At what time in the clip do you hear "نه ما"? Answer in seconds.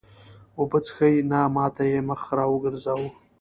1.29-1.65